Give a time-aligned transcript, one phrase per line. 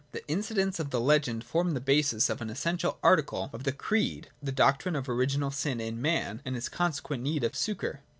[0.13, 4.29] The incidents of the legend form the basis of an essential article of the creed,
[4.41, 8.01] the doctrine of original sin in man and his consequent need of succour.